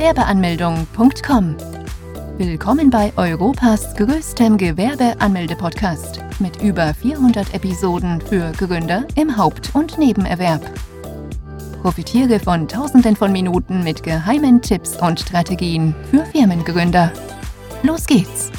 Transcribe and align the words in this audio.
Gewerbeanmeldung.com. 0.00 1.56
Willkommen 2.38 2.88
bei 2.88 3.12
Europas 3.18 3.94
größtem 3.96 4.56
Gewerbeanmelde-Podcast 4.56 6.20
mit 6.38 6.62
über 6.62 6.94
400 6.94 7.52
Episoden 7.52 8.18
für 8.22 8.50
Gründer 8.52 9.06
im 9.14 9.36
Haupt- 9.36 9.74
und 9.74 9.98
Nebenerwerb. 9.98 10.62
Profitiere 11.82 12.40
von 12.40 12.66
Tausenden 12.66 13.14
von 13.14 13.30
Minuten 13.30 13.84
mit 13.84 14.02
geheimen 14.02 14.62
Tipps 14.62 14.96
und 14.96 15.20
Strategien 15.20 15.94
für 16.10 16.24
Firmengründer. 16.24 17.12
Los 17.82 18.06
geht's! 18.06 18.50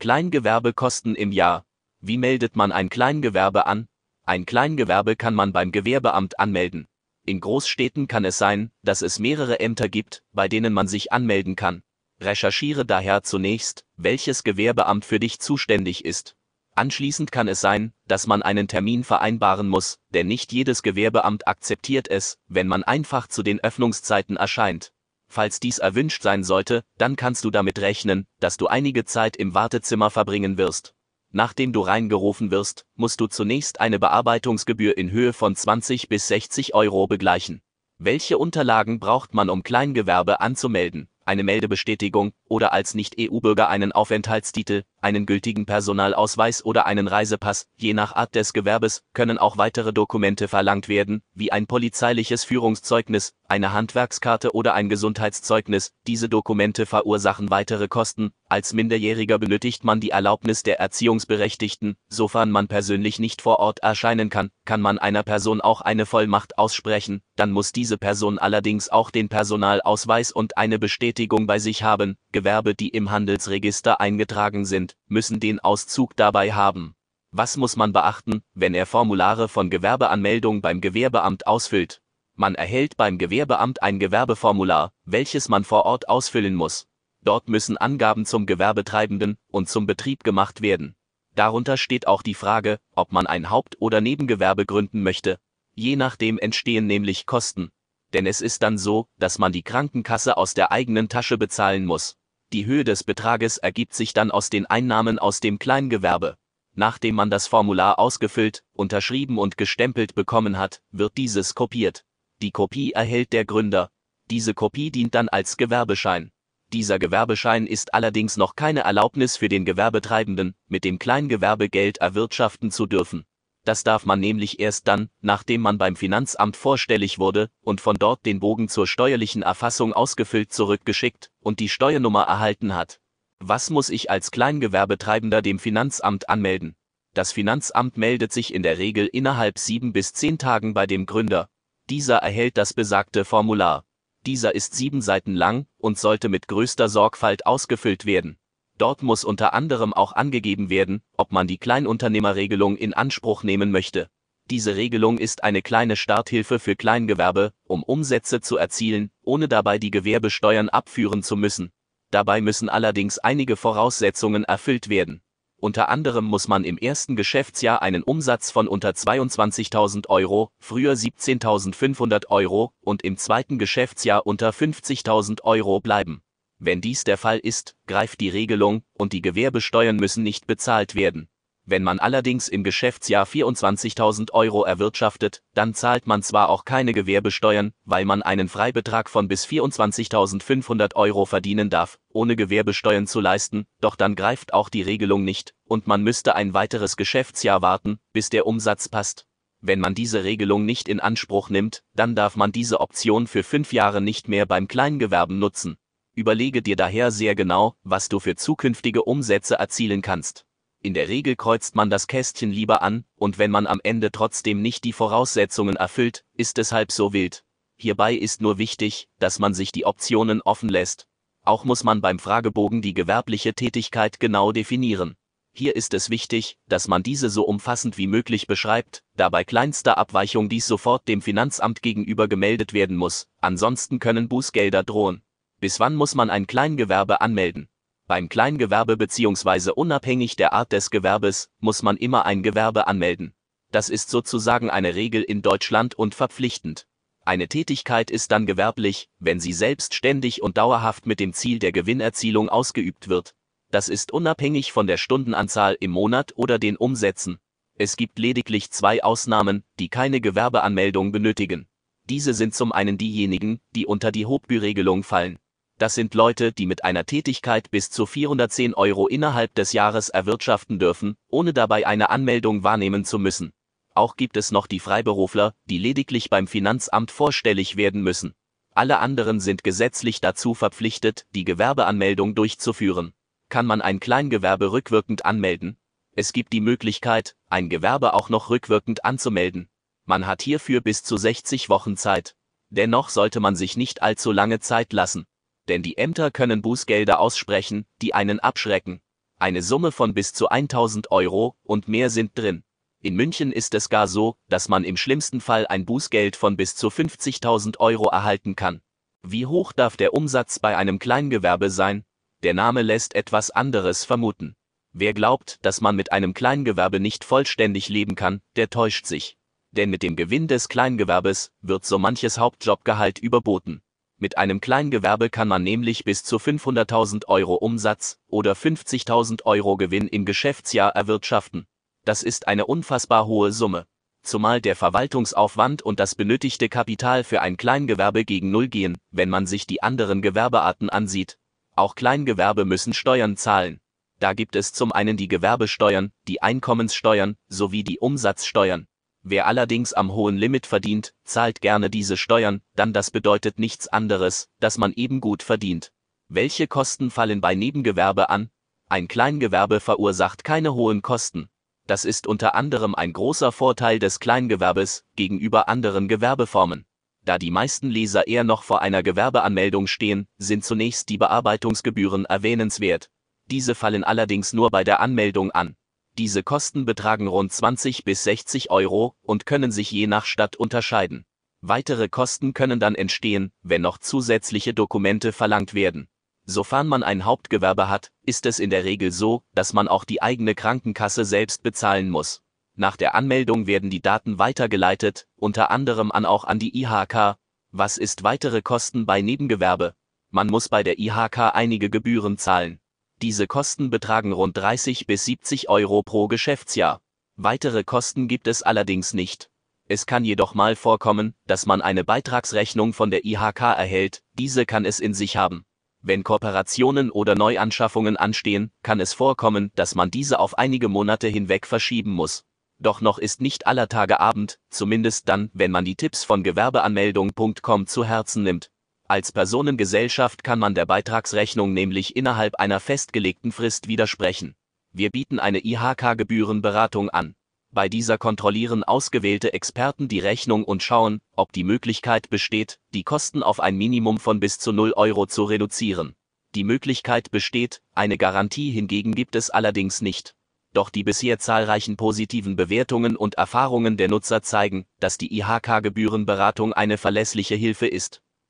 Kleingewerbekosten 0.00 1.14
im 1.14 1.30
Jahr. 1.30 1.64
Wie 2.00 2.16
meldet 2.16 2.56
man 2.56 2.72
ein 2.72 2.88
Kleingewerbe 2.88 3.66
an? 3.66 3.86
Ein 4.24 4.46
Kleingewerbe 4.46 5.14
kann 5.14 5.34
man 5.34 5.52
beim 5.52 5.72
Gewerbeamt 5.72 6.40
anmelden. 6.40 6.88
In 7.26 7.40
Großstädten 7.40 8.06
kann 8.06 8.24
es 8.24 8.38
sein, 8.38 8.70
dass 8.84 9.02
es 9.02 9.18
mehrere 9.18 9.58
Ämter 9.58 9.88
gibt, 9.88 10.22
bei 10.32 10.46
denen 10.46 10.72
man 10.72 10.86
sich 10.86 11.10
anmelden 11.10 11.56
kann. 11.56 11.82
Recherchiere 12.20 12.86
daher 12.86 13.24
zunächst, 13.24 13.84
welches 13.96 14.44
Gewerbeamt 14.44 15.04
für 15.04 15.18
dich 15.18 15.40
zuständig 15.40 16.04
ist. 16.04 16.36
Anschließend 16.76 17.32
kann 17.32 17.48
es 17.48 17.60
sein, 17.60 17.92
dass 18.06 18.28
man 18.28 18.42
einen 18.42 18.68
Termin 18.68 19.02
vereinbaren 19.02 19.68
muss, 19.68 19.98
denn 20.10 20.28
nicht 20.28 20.52
jedes 20.52 20.84
Gewerbeamt 20.84 21.48
akzeptiert 21.48 22.08
es, 22.08 22.38
wenn 22.46 22.68
man 22.68 22.84
einfach 22.84 23.26
zu 23.26 23.42
den 23.42 23.58
Öffnungszeiten 23.58 24.36
erscheint. 24.36 24.92
Falls 25.26 25.58
dies 25.58 25.78
erwünscht 25.78 26.22
sein 26.22 26.44
sollte, 26.44 26.84
dann 26.96 27.16
kannst 27.16 27.44
du 27.44 27.50
damit 27.50 27.80
rechnen, 27.80 28.28
dass 28.38 28.56
du 28.56 28.68
einige 28.68 29.04
Zeit 29.04 29.36
im 29.36 29.52
Wartezimmer 29.52 30.10
verbringen 30.10 30.58
wirst. 30.58 30.94
Nachdem 31.36 31.74
du 31.74 31.82
reingerufen 31.82 32.50
wirst, 32.50 32.86
musst 32.94 33.20
du 33.20 33.26
zunächst 33.26 33.78
eine 33.78 33.98
Bearbeitungsgebühr 33.98 34.96
in 34.96 35.10
Höhe 35.10 35.34
von 35.34 35.54
20 35.54 36.08
bis 36.08 36.28
60 36.28 36.72
Euro 36.72 37.08
begleichen. 37.08 37.60
Welche 37.98 38.38
Unterlagen 38.38 39.00
braucht 39.00 39.34
man, 39.34 39.50
um 39.50 39.62
Kleingewerbe 39.62 40.40
anzumelden? 40.40 41.10
eine 41.26 41.42
Meldebestätigung 41.42 42.32
oder 42.48 42.72
als 42.72 42.94
Nicht-EU-Bürger 42.94 43.68
einen 43.68 43.92
Aufenthaltstitel, 43.92 44.84
einen 45.06 45.24
gültigen 45.24 45.66
Personalausweis 45.66 46.64
oder 46.64 46.84
einen 46.84 47.06
Reisepass, 47.06 47.68
je 47.76 47.94
nach 47.94 48.16
Art 48.16 48.34
des 48.34 48.52
Gewerbes, 48.52 49.04
können 49.14 49.38
auch 49.38 49.56
weitere 49.56 49.92
Dokumente 49.92 50.48
verlangt 50.48 50.88
werden, 50.88 51.22
wie 51.32 51.52
ein 51.52 51.68
polizeiliches 51.68 52.42
Führungszeugnis, 52.42 53.32
eine 53.44 53.72
Handwerkskarte 53.72 54.52
oder 54.52 54.74
ein 54.74 54.88
Gesundheitszeugnis. 54.88 55.92
Diese 56.08 56.28
Dokumente 56.28 56.86
verursachen 56.86 57.50
weitere 57.50 57.86
Kosten. 57.86 58.32
Als 58.48 58.72
Minderjähriger 58.72 59.38
benötigt 59.38 59.84
man 59.84 60.00
die 60.00 60.10
Erlaubnis 60.10 60.64
der 60.64 60.80
Erziehungsberechtigten, 60.80 61.96
sofern 62.08 62.50
man 62.50 62.66
persönlich 62.66 63.20
nicht 63.20 63.42
vor 63.42 63.60
Ort 63.60 63.78
erscheinen 63.80 64.28
kann, 64.28 64.50
kann 64.64 64.80
man 64.80 64.98
einer 64.98 65.22
Person 65.22 65.60
auch 65.60 65.82
eine 65.82 66.06
Vollmacht 66.06 66.58
aussprechen, 66.58 67.22
dann 67.36 67.52
muss 67.52 67.70
diese 67.70 67.96
Person 67.96 68.40
allerdings 68.40 68.88
auch 68.88 69.12
den 69.12 69.28
Personalausweis 69.28 70.32
und 70.32 70.56
eine 70.56 70.80
Bestätigung 70.80 71.46
bei 71.46 71.60
sich 71.60 71.84
haben. 71.84 72.16
Gewerbe, 72.32 72.74
die 72.74 72.88
im 72.88 73.12
Handelsregister 73.12 74.00
eingetragen 74.00 74.64
sind, 74.64 74.95
müssen 75.08 75.40
den 75.40 75.60
Auszug 75.60 76.16
dabei 76.16 76.52
haben. 76.52 76.94
Was 77.30 77.56
muss 77.56 77.76
man 77.76 77.92
beachten, 77.92 78.42
wenn 78.54 78.74
er 78.74 78.86
Formulare 78.86 79.48
von 79.48 79.70
Gewerbeanmeldung 79.70 80.62
beim 80.62 80.80
Gewerbeamt 80.80 81.46
ausfüllt? 81.46 82.00
Man 82.34 82.54
erhält 82.54 82.96
beim 82.96 83.18
Gewerbeamt 83.18 83.82
ein 83.82 83.98
Gewerbeformular, 83.98 84.92
welches 85.04 85.48
man 85.48 85.64
vor 85.64 85.84
Ort 85.84 86.08
ausfüllen 86.08 86.54
muss. 86.54 86.86
Dort 87.22 87.48
müssen 87.48 87.76
Angaben 87.76 88.24
zum 88.26 88.46
Gewerbetreibenden 88.46 89.38
und 89.48 89.68
zum 89.68 89.86
Betrieb 89.86 90.22
gemacht 90.22 90.60
werden. 90.60 90.94
Darunter 91.34 91.76
steht 91.76 92.06
auch 92.06 92.22
die 92.22 92.34
Frage, 92.34 92.78
ob 92.94 93.12
man 93.12 93.26
ein 93.26 93.50
Haupt- 93.50 93.76
oder 93.80 94.00
Nebengewerbe 94.00 94.64
gründen 94.64 95.02
möchte. 95.02 95.38
Je 95.74 95.96
nachdem 95.96 96.38
entstehen 96.38 96.86
nämlich 96.86 97.26
Kosten. 97.26 97.70
Denn 98.14 98.26
es 98.26 98.40
ist 98.40 98.62
dann 98.62 98.78
so, 98.78 99.08
dass 99.18 99.38
man 99.38 99.52
die 99.52 99.62
Krankenkasse 99.62 100.36
aus 100.36 100.54
der 100.54 100.72
eigenen 100.72 101.08
Tasche 101.08 101.36
bezahlen 101.36 101.84
muss. 101.84 102.16
Die 102.52 102.66
Höhe 102.66 102.84
des 102.84 103.02
Betrages 103.02 103.58
ergibt 103.58 103.94
sich 103.94 104.12
dann 104.12 104.30
aus 104.30 104.50
den 104.50 104.66
Einnahmen 104.66 105.18
aus 105.18 105.40
dem 105.40 105.58
Kleingewerbe. 105.58 106.36
Nachdem 106.74 107.16
man 107.16 107.30
das 107.30 107.46
Formular 107.46 107.98
ausgefüllt, 107.98 108.62
unterschrieben 108.72 109.38
und 109.38 109.56
gestempelt 109.56 110.14
bekommen 110.14 110.58
hat, 110.58 110.82
wird 110.90 111.16
dieses 111.16 111.54
kopiert. 111.54 112.04
Die 112.42 112.52
Kopie 112.52 112.92
erhält 112.92 113.32
der 113.32 113.44
Gründer. 113.44 113.90
Diese 114.30 114.54
Kopie 114.54 114.90
dient 114.90 115.14
dann 115.14 115.28
als 115.28 115.56
Gewerbeschein. 115.56 116.30
Dieser 116.72 116.98
Gewerbeschein 116.98 117.66
ist 117.66 117.94
allerdings 117.94 118.36
noch 118.36 118.56
keine 118.56 118.80
Erlaubnis 118.80 119.36
für 119.36 119.48
den 119.48 119.64
Gewerbetreibenden, 119.64 120.54
mit 120.68 120.84
dem 120.84 120.98
Kleingewerbe 120.98 121.68
Geld 121.68 121.98
erwirtschaften 121.98 122.70
zu 122.70 122.86
dürfen. 122.86 123.24
Das 123.66 123.82
darf 123.82 124.06
man 124.06 124.20
nämlich 124.20 124.60
erst 124.60 124.86
dann, 124.86 125.10
nachdem 125.22 125.60
man 125.60 125.76
beim 125.76 125.96
Finanzamt 125.96 126.56
vorstellig 126.56 127.18
wurde 127.18 127.50
und 127.62 127.80
von 127.80 127.96
dort 127.96 128.24
den 128.24 128.38
Bogen 128.38 128.68
zur 128.68 128.86
steuerlichen 128.86 129.42
Erfassung 129.42 129.92
ausgefüllt 129.92 130.52
zurückgeschickt 130.52 131.32
und 131.40 131.58
die 131.58 131.68
Steuernummer 131.68 132.22
erhalten 132.22 132.76
hat. 132.76 133.00
Was 133.40 133.70
muss 133.70 133.90
ich 133.90 134.08
als 134.08 134.30
Kleingewerbetreibender 134.30 135.42
dem 135.42 135.58
Finanzamt 135.58 136.28
anmelden? 136.28 136.76
Das 137.12 137.32
Finanzamt 137.32 137.96
meldet 137.96 138.32
sich 138.32 138.54
in 138.54 138.62
der 138.62 138.78
Regel 138.78 139.08
innerhalb 139.08 139.58
sieben 139.58 139.92
bis 139.92 140.12
zehn 140.12 140.38
Tagen 140.38 140.72
bei 140.72 140.86
dem 140.86 141.04
Gründer. 141.04 141.48
Dieser 141.90 142.18
erhält 142.18 142.58
das 142.58 142.72
besagte 142.72 143.24
Formular. 143.24 143.84
Dieser 144.26 144.54
ist 144.54 144.76
sieben 144.76 145.02
Seiten 145.02 145.34
lang 145.34 145.66
und 145.76 145.98
sollte 145.98 146.28
mit 146.28 146.46
größter 146.46 146.88
Sorgfalt 146.88 147.46
ausgefüllt 147.46 148.06
werden. 148.06 148.38
Dort 148.78 149.02
muss 149.02 149.24
unter 149.24 149.54
anderem 149.54 149.94
auch 149.94 150.12
angegeben 150.12 150.68
werden, 150.68 151.02
ob 151.16 151.32
man 151.32 151.46
die 151.46 151.58
Kleinunternehmerregelung 151.58 152.76
in 152.76 152.92
Anspruch 152.92 153.42
nehmen 153.42 153.70
möchte. 153.70 154.08
Diese 154.50 154.76
Regelung 154.76 155.18
ist 155.18 155.42
eine 155.42 155.60
kleine 155.60 155.96
Starthilfe 155.96 156.58
für 156.58 156.76
Kleingewerbe, 156.76 157.52
um 157.64 157.82
Umsätze 157.82 158.40
zu 158.40 158.56
erzielen, 158.56 159.10
ohne 159.22 159.48
dabei 159.48 159.78
die 159.78 159.90
Gewerbesteuern 159.90 160.68
abführen 160.68 161.22
zu 161.22 161.36
müssen. 161.36 161.72
Dabei 162.10 162.40
müssen 162.40 162.68
allerdings 162.68 163.18
einige 163.18 163.56
Voraussetzungen 163.56 164.44
erfüllt 164.44 164.88
werden. 164.88 165.22
Unter 165.58 165.88
anderem 165.88 166.26
muss 166.26 166.48
man 166.48 166.64
im 166.64 166.76
ersten 166.76 167.16
Geschäftsjahr 167.16 167.80
einen 167.82 168.02
Umsatz 168.02 168.50
von 168.50 168.68
unter 168.68 168.90
22.000 168.90 170.08
Euro, 170.08 170.50
früher 170.60 170.92
17.500 170.92 172.28
Euro, 172.28 172.72
und 172.82 173.02
im 173.02 173.16
zweiten 173.16 173.58
Geschäftsjahr 173.58 174.26
unter 174.26 174.50
50.000 174.50 175.42
Euro 175.42 175.80
bleiben. 175.80 176.22
Wenn 176.58 176.80
dies 176.80 177.04
der 177.04 177.18
Fall 177.18 177.38
ist, 177.38 177.76
greift 177.86 178.20
die 178.20 178.30
Regelung, 178.30 178.82
und 178.94 179.12
die 179.12 179.22
Gewerbesteuern 179.22 179.96
müssen 179.96 180.22
nicht 180.22 180.46
bezahlt 180.46 180.94
werden. 180.94 181.28
Wenn 181.68 181.82
man 181.82 181.98
allerdings 181.98 182.46
im 182.46 182.62
Geschäftsjahr 182.62 183.26
24.000 183.26 184.30
Euro 184.32 184.62
erwirtschaftet, 184.62 185.42
dann 185.52 185.74
zahlt 185.74 186.06
man 186.06 186.22
zwar 186.22 186.48
auch 186.48 186.64
keine 186.64 186.92
Gewerbesteuern, 186.92 187.72
weil 187.84 188.04
man 188.04 188.22
einen 188.22 188.48
Freibetrag 188.48 189.10
von 189.10 189.26
bis 189.26 189.44
24.500 189.44 190.94
Euro 190.94 191.24
verdienen 191.24 191.68
darf, 191.68 191.98
ohne 192.08 192.36
Gewerbesteuern 192.36 193.08
zu 193.08 193.20
leisten, 193.20 193.66
doch 193.80 193.96
dann 193.96 194.14
greift 194.14 194.54
auch 194.54 194.68
die 194.68 194.82
Regelung 194.82 195.24
nicht, 195.24 195.54
und 195.64 195.88
man 195.88 196.04
müsste 196.04 196.36
ein 196.36 196.54
weiteres 196.54 196.96
Geschäftsjahr 196.96 197.62
warten, 197.62 197.98
bis 198.12 198.30
der 198.30 198.46
Umsatz 198.46 198.88
passt. 198.88 199.26
Wenn 199.60 199.80
man 199.80 199.96
diese 199.96 200.22
Regelung 200.22 200.64
nicht 200.64 200.88
in 200.88 201.00
Anspruch 201.00 201.50
nimmt, 201.50 201.82
dann 201.94 202.14
darf 202.14 202.36
man 202.36 202.52
diese 202.52 202.78
Option 202.78 203.26
für 203.26 203.42
fünf 203.42 203.72
Jahre 203.72 204.00
nicht 204.00 204.28
mehr 204.28 204.46
beim 204.46 204.68
Kleingewerben 204.68 205.40
nutzen. 205.40 205.78
Überlege 206.18 206.62
dir 206.62 206.76
daher 206.76 207.10
sehr 207.10 207.34
genau, 207.34 207.76
was 207.84 208.08
du 208.08 208.20
für 208.20 208.36
zukünftige 208.36 209.02
Umsätze 209.02 209.56
erzielen 209.56 210.00
kannst. 210.00 210.46
In 210.82 210.94
der 210.94 211.08
Regel 211.08 211.36
kreuzt 211.36 211.76
man 211.76 211.90
das 211.90 212.06
Kästchen 212.06 212.50
lieber 212.50 212.80
an, 212.80 213.04
und 213.16 213.38
wenn 213.38 213.50
man 213.50 213.66
am 213.66 213.80
Ende 213.84 214.10
trotzdem 214.10 214.62
nicht 214.62 214.84
die 214.84 214.94
Voraussetzungen 214.94 215.76
erfüllt, 215.76 216.24
ist 216.34 216.56
es 216.56 216.72
halb 216.72 216.90
so 216.90 217.12
wild. 217.12 217.44
Hierbei 217.76 218.14
ist 218.14 218.40
nur 218.40 218.56
wichtig, 218.56 219.08
dass 219.18 219.38
man 219.38 219.52
sich 219.52 219.72
die 219.72 219.84
Optionen 219.84 220.40
offen 220.40 220.70
lässt. 220.70 221.06
Auch 221.42 221.64
muss 221.64 221.84
man 221.84 222.00
beim 222.00 222.18
Fragebogen 222.18 222.80
die 222.80 222.94
gewerbliche 222.94 223.52
Tätigkeit 223.52 224.18
genau 224.18 224.52
definieren. 224.52 225.16
Hier 225.52 225.76
ist 225.76 225.92
es 225.92 226.08
wichtig, 226.08 226.56
dass 226.66 226.88
man 226.88 227.02
diese 227.02 227.28
so 227.28 227.44
umfassend 227.44 227.98
wie 227.98 228.06
möglich 228.06 228.46
beschreibt, 228.46 229.02
da 229.16 229.28
bei 229.28 229.44
kleinster 229.44 229.98
Abweichung 229.98 230.48
dies 230.48 230.66
sofort 230.66 231.08
dem 231.08 231.20
Finanzamt 231.20 231.82
gegenüber 231.82 232.26
gemeldet 232.26 232.72
werden 232.72 232.96
muss, 232.96 233.28
ansonsten 233.42 233.98
können 233.98 234.28
Bußgelder 234.28 234.82
drohen. 234.82 235.20
Bis 235.58 235.80
wann 235.80 235.94
muss 235.94 236.14
man 236.14 236.28
ein 236.28 236.46
Kleingewerbe 236.46 237.22
anmelden? 237.22 237.68
Beim 238.06 238.28
Kleingewerbe 238.28 238.96
bzw. 238.96 239.70
unabhängig 239.70 240.36
der 240.36 240.52
Art 240.52 240.70
des 240.70 240.90
Gewerbes 240.90 241.48
muss 241.60 241.82
man 241.82 241.96
immer 241.96 242.26
ein 242.26 242.42
Gewerbe 242.42 242.86
anmelden. 242.86 243.34
Das 243.72 243.88
ist 243.88 244.10
sozusagen 244.10 244.70
eine 244.70 244.94
Regel 244.94 245.22
in 245.22 245.42
Deutschland 245.42 245.94
und 245.94 246.14
verpflichtend. 246.14 246.86
Eine 247.24 247.48
Tätigkeit 247.48 248.10
ist 248.10 248.30
dann 248.30 248.46
gewerblich, 248.46 249.08
wenn 249.18 249.40
sie 249.40 249.52
selbstständig 249.52 250.42
und 250.42 250.58
dauerhaft 250.58 251.06
mit 251.06 251.18
dem 251.18 251.32
Ziel 251.32 251.58
der 251.58 251.72
Gewinnerzielung 251.72 252.48
ausgeübt 252.48 253.08
wird. 253.08 253.34
Das 253.70 253.88
ist 253.88 254.12
unabhängig 254.12 254.70
von 254.70 254.86
der 254.86 254.98
Stundenanzahl 254.98 255.76
im 255.80 255.90
Monat 255.90 256.32
oder 256.36 256.58
den 256.58 256.76
Umsätzen. 256.76 257.38
Es 257.74 257.96
gibt 257.96 258.18
lediglich 258.18 258.70
zwei 258.70 259.02
Ausnahmen, 259.02 259.64
die 259.78 259.88
keine 259.88 260.20
Gewerbeanmeldung 260.20 261.12
benötigen. 261.12 261.66
Diese 262.08 262.32
sind 262.34 262.54
zum 262.54 262.70
einen 262.70 262.98
diejenigen, 262.98 263.60
die 263.74 263.86
unter 263.86 264.12
die 264.12 264.26
Hochbüregelung 264.26 265.02
fallen. 265.02 265.38
Das 265.78 265.94
sind 265.94 266.14
Leute, 266.14 266.52
die 266.52 266.64
mit 266.64 266.84
einer 266.84 267.04
Tätigkeit 267.04 267.70
bis 267.70 267.90
zu 267.90 268.06
410 268.06 268.72
Euro 268.72 269.08
innerhalb 269.08 269.54
des 269.54 269.74
Jahres 269.74 270.08
erwirtschaften 270.08 270.78
dürfen, 270.78 271.16
ohne 271.28 271.52
dabei 271.52 271.86
eine 271.86 272.08
Anmeldung 272.08 272.62
wahrnehmen 272.62 273.04
zu 273.04 273.18
müssen. 273.18 273.52
Auch 273.94 274.16
gibt 274.16 274.38
es 274.38 274.50
noch 274.50 274.66
die 274.66 274.80
Freiberufler, 274.80 275.54
die 275.66 275.78
lediglich 275.78 276.30
beim 276.30 276.46
Finanzamt 276.46 277.10
vorstellig 277.10 277.76
werden 277.76 278.02
müssen. 278.02 278.34
Alle 278.74 278.98
anderen 278.98 279.38
sind 279.38 279.64
gesetzlich 279.64 280.20
dazu 280.22 280.54
verpflichtet, 280.54 281.26
die 281.34 281.44
Gewerbeanmeldung 281.44 282.34
durchzuführen. 282.34 283.12
Kann 283.50 283.66
man 283.66 283.82
ein 283.82 284.00
Kleingewerbe 284.00 284.72
rückwirkend 284.72 285.26
anmelden? 285.26 285.76
Es 286.12 286.32
gibt 286.32 286.54
die 286.54 286.62
Möglichkeit, 286.62 287.36
ein 287.50 287.68
Gewerbe 287.68 288.14
auch 288.14 288.30
noch 288.30 288.48
rückwirkend 288.48 289.04
anzumelden. 289.04 289.68
Man 290.06 290.26
hat 290.26 290.40
hierfür 290.40 290.80
bis 290.80 291.02
zu 291.02 291.18
60 291.18 291.68
Wochen 291.68 291.98
Zeit. 291.98 292.34
Dennoch 292.70 293.10
sollte 293.10 293.40
man 293.40 293.56
sich 293.56 293.76
nicht 293.76 294.02
allzu 294.02 294.32
lange 294.32 294.60
Zeit 294.60 294.94
lassen. 294.94 295.26
Denn 295.68 295.82
die 295.82 295.98
Ämter 295.98 296.30
können 296.30 296.62
Bußgelder 296.62 297.18
aussprechen, 297.20 297.86
die 298.02 298.14
einen 298.14 298.40
abschrecken. 298.40 299.00
Eine 299.38 299.62
Summe 299.62 299.92
von 299.92 300.14
bis 300.14 300.32
zu 300.32 300.48
1000 300.48 301.10
Euro 301.10 301.56
und 301.62 301.88
mehr 301.88 302.08
sind 302.10 302.38
drin. 302.38 302.62
In 303.02 303.14
München 303.14 303.52
ist 303.52 303.74
es 303.74 303.88
gar 303.88 304.08
so, 304.08 304.36
dass 304.48 304.68
man 304.68 304.82
im 304.82 304.96
schlimmsten 304.96 305.40
Fall 305.40 305.66
ein 305.66 305.84
Bußgeld 305.84 306.36
von 306.36 306.56
bis 306.56 306.74
zu 306.74 306.88
50.000 306.88 307.78
Euro 307.78 308.08
erhalten 308.08 308.56
kann. 308.56 308.80
Wie 309.22 309.46
hoch 309.46 309.72
darf 309.72 309.96
der 309.96 310.14
Umsatz 310.14 310.58
bei 310.58 310.76
einem 310.76 310.98
Kleingewerbe 310.98 311.70
sein? 311.70 312.04
Der 312.42 312.54
Name 312.54 312.82
lässt 312.82 313.14
etwas 313.14 313.50
anderes 313.50 314.04
vermuten. 314.04 314.56
Wer 314.92 315.12
glaubt, 315.12 315.58
dass 315.62 315.80
man 315.80 315.94
mit 315.94 316.12
einem 316.12 316.32
Kleingewerbe 316.32 317.00
nicht 317.00 317.24
vollständig 317.24 317.88
leben 317.88 318.14
kann, 318.14 318.40
der 318.56 318.70
täuscht 318.70 319.04
sich. 319.04 319.36
Denn 319.72 319.90
mit 319.90 320.02
dem 320.02 320.16
Gewinn 320.16 320.48
des 320.48 320.68
Kleingewerbes 320.68 321.52
wird 321.60 321.84
so 321.84 321.98
manches 321.98 322.38
Hauptjobgehalt 322.38 323.18
überboten. 323.18 323.82
Mit 324.18 324.38
einem 324.38 324.60
Kleingewerbe 324.62 325.28
kann 325.28 325.46
man 325.46 325.62
nämlich 325.62 326.04
bis 326.04 326.24
zu 326.24 326.36
500.000 326.36 327.26
Euro 327.26 327.56
Umsatz 327.56 328.18
oder 328.28 328.54
50.000 328.54 329.44
Euro 329.44 329.76
Gewinn 329.76 330.08
im 330.08 330.24
Geschäftsjahr 330.24 330.92
erwirtschaften. 330.92 331.66
Das 332.06 332.22
ist 332.22 332.48
eine 332.48 332.64
unfassbar 332.64 333.26
hohe 333.26 333.52
Summe. 333.52 333.86
Zumal 334.22 334.62
der 334.62 334.74
Verwaltungsaufwand 334.74 335.82
und 335.82 336.00
das 336.00 336.14
benötigte 336.14 336.70
Kapital 336.70 337.24
für 337.24 337.42
ein 337.42 337.58
Kleingewerbe 337.58 338.24
gegen 338.24 338.50
Null 338.50 338.68
gehen, 338.68 338.96
wenn 339.10 339.28
man 339.28 339.46
sich 339.46 339.66
die 339.66 339.82
anderen 339.82 340.22
Gewerbearten 340.22 340.88
ansieht. 340.88 341.38
Auch 341.74 341.94
Kleingewerbe 341.94 342.64
müssen 342.64 342.94
Steuern 342.94 343.36
zahlen. 343.36 343.80
Da 344.18 344.32
gibt 344.32 344.56
es 344.56 344.72
zum 344.72 344.92
einen 344.92 345.18
die 345.18 345.28
Gewerbesteuern, 345.28 346.10
die 346.26 346.40
Einkommenssteuern 346.40 347.36
sowie 347.48 347.84
die 347.84 347.98
Umsatzsteuern. 347.98 348.88
Wer 349.28 349.48
allerdings 349.48 349.92
am 349.92 350.12
hohen 350.12 350.36
Limit 350.36 350.66
verdient, 350.66 351.12
zahlt 351.24 351.60
gerne 351.60 351.90
diese 351.90 352.16
Steuern, 352.16 352.62
dann 352.76 352.92
das 352.92 353.10
bedeutet 353.10 353.58
nichts 353.58 353.88
anderes, 353.88 354.48
dass 354.60 354.78
man 354.78 354.92
eben 354.92 355.20
gut 355.20 355.42
verdient. 355.42 355.90
Welche 356.28 356.68
Kosten 356.68 357.10
fallen 357.10 357.40
bei 357.40 357.56
Nebengewerbe 357.56 358.30
an? 358.30 358.50
Ein 358.88 359.08
Kleingewerbe 359.08 359.80
verursacht 359.80 360.44
keine 360.44 360.74
hohen 360.74 361.02
Kosten. 361.02 361.48
Das 361.88 362.04
ist 362.04 362.28
unter 362.28 362.54
anderem 362.54 362.94
ein 362.94 363.12
großer 363.12 363.50
Vorteil 363.50 363.98
des 363.98 364.20
Kleingewerbes 364.20 365.02
gegenüber 365.16 365.68
anderen 365.68 366.06
Gewerbeformen. 366.06 366.86
Da 367.24 367.36
die 367.38 367.50
meisten 367.50 367.90
Leser 367.90 368.28
eher 368.28 368.44
noch 368.44 368.62
vor 368.62 368.80
einer 368.80 369.02
Gewerbeanmeldung 369.02 369.88
stehen, 369.88 370.28
sind 370.38 370.64
zunächst 370.64 371.08
die 371.08 371.18
Bearbeitungsgebühren 371.18 372.26
erwähnenswert. 372.26 373.10
Diese 373.46 373.74
fallen 373.74 374.04
allerdings 374.04 374.52
nur 374.52 374.70
bei 374.70 374.84
der 374.84 375.00
Anmeldung 375.00 375.50
an. 375.50 375.74
Diese 376.18 376.42
Kosten 376.42 376.86
betragen 376.86 377.26
rund 377.26 377.52
20 377.52 378.04
bis 378.04 378.24
60 378.24 378.70
Euro 378.70 379.14
und 379.20 379.44
können 379.44 379.70
sich 379.70 379.90
je 379.90 380.06
nach 380.06 380.24
Stadt 380.24 380.56
unterscheiden. 380.56 381.26
Weitere 381.60 382.08
Kosten 382.08 382.54
können 382.54 382.80
dann 382.80 382.94
entstehen, 382.94 383.52
wenn 383.62 383.82
noch 383.82 383.98
zusätzliche 383.98 384.72
Dokumente 384.72 385.32
verlangt 385.32 385.74
werden. 385.74 386.08
Sofern 386.46 386.86
man 386.86 387.02
ein 387.02 387.26
Hauptgewerbe 387.26 387.90
hat, 387.90 388.12
ist 388.22 388.46
es 388.46 388.60
in 388.60 388.70
der 388.70 388.84
Regel 388.84 389.12
so, 389.12 389.42
dass 389.54 389.74
man 389.74 389.88
auch 389.88 390.06
die 390.06 390.22
eigene 390.22 390.54
Krankenkasse 390.54 391.26
selbst 391.26 391.62
bezahlen 391.62 392.08
muss. 392.08 392.40
Nach 392.76 392.96
der 392.96 393.14
Anmeldung 393.14 393.66
werden 393.66 393.90
die 393.90 394.00
Daten 394.00 394.38
weitergeleitet, 394.38 395.26
unter 395.36 395.70
anderem 395.70 396.10
an 396.10 396.24
auch 396.24 396.44
an 396.44 396.58
die 396.58 396.80
IHK. 396.80 397.36
Was 397.72 397.98
ist 397.98 398.22
weitere 398.22 398.62
Kosten 398.62 399.04
bei 399.04 399.20
Nebengewerbe? 399.20 399.94
Man 400.30 400.46
muss 400.46 400.70
bei 400.70 400.82
der 400.82 400.98
IHK 400.98 401.52
einige 401.52 401.90
Gebühren 401.90 402.38
zahlen. 402.38 402.80
Diese 403.22 403.46
Kosten 403.46 403.88
betragen 403.88 404.32
rund 404.32 404.56
30 404.56 405.06
bis 405.06 405.24
70 405.24 405.70
Euro 405.70 406.02
pro 406.02 406.28
Geschäftsjahr. 406.28 407.00
Weitere 407.36 407.82
Kosten 407.82 408.28
gibt 408.28 408.46
es 408.46 408.62
allerdings 408.62 409.14
nicht. 409.14 409.48
Es 409.88 410.04
kann 410.04 410.24
jedoch 410.24 410.54
mal 410.54 410.76
vorkommen, 410.76 411.34
dass 411.46 411.64
man 411.64 411.80
eine 411.80 412.04
Beitragsrechnung 412.04 412.92
von 412.92 413.10
der 413.10 413.24
IHK 413.24 413.60
erhält, 413.60 414.22
diese 414.34 414.66
kann 414.66 414.84
es 414.84 415.00
in 415.00 415.14
sich 415.14 415.36
haben. 415.36 415.64
Wenn 416.02 416.24
Kooperationen 416.24 417.10
oder 417.10 417.34
Neuanschaffungen 417.34 418.16
anstehen, 418.16 418.70
kann 418.82 419.00
es 419.00 419.12
vorkommen, 419.12 419.72
dass 419.76 419.94
man 419.94 420.10
diese 420.10 420.38
auf 420.38 420.58
einige 420.58 420.88
Monate 420.88 421.28
hinweg 421.28 421.66
verschieben 421.66 422.12
muss. 422.12 422.44
Doch 422.78 423.00
noch 423.00 423.18
ist 423.18 423.40
nicht 423.40 423.66
aller 423.66 423.88
Tage 423.88 424.20
Abend, 424.20 424.58
zumindest 424.68 425.28
dann, 425.28 425.50
wenn 425.54 425.70
man 425.70 425.86
die 425.86 425.96
Tipps 425.96 426.22
von 426.22 426.42
Gewerbeanmeldung.com 426.42 427.86
zu 427.86 428.04
Herzen 428.04 428.42
nimmt. 428.42 428.70
Als 429.08 429.30
Personengesellschaft 429.30 430.42
kann 430.42 430.58
man 430.58 430.74
der 430.74 430.84
Beitragsrechnung 430.84 431.72
nämlich 431.72 432.16
innerhalb 432.16 432.56
einer 432.56 432.80
festgelegten 432.80 433.52
Frist 433.52 433.86
widersprechen. 433.86 434.56
Wir 434.92 435.10
bieten 435.10 435.38
eine 435.38 435.64
IHK-Gebührenberatung 435.64 437.10
an. 437.10 437.36
Bei 437.70 437.88
dieser 437.88 438.18
kontrollieren 438.18 438.82
ausgewählte 438.82 439.52
Experten 439.52 440.08
die 440.08 440.18
Rechnung 440.18 440.64
und 440.64 440.82
schauen, 440.82 441.20
ob 441.36 441.52
die 441.52 441.62
Möglichkeit 441.62 442.30
besteht, 442.30 442.80
die 442.94 443.04
Kosten 443.04 443.44
auf 443.44 443.60
ein 443.60 443.76
Minimum 443.76 444.18
von 444.18 444.40
bis 444.40 444.58
zu 444.58 444.72
0 444.72 444.94
Euro 444.94 445.26
zu 445.26 445.44
reduzieren. 445.44 446.16
Die 446.56 446.64
Möglichkeit 446.64 447.30
besteht, 447.30 447.82
eine 447.94 448.18
Garantie 448.18 448.72
hingegen 448.72 449.14
gibt 449.14 449.36
es 449.36 449.50
allerdings 449.50 450.00
nicht. 450.02 450.34
Doch 450.72 450.90
die 450.90 451.04
bisher 451.04 451.38
zahlreichen 451.38 451.96
positiven 451.96 452.56
Bewertungen 452.56 453.14
und 453.14 453.36
Erfahrungen 453.36 453.96
der 453.96 454.08
Nutzer 454.08 454.42
zeigen, 454.42 454.84
dass 454.98 455.16
die 455.16 455.32
IHK-Gebührenberatung 455.38 456.72
eine 456.72 456.98
verlässliche 456.98 457.54
Hilfe 457.54 457.86
ist. 457.86 458.20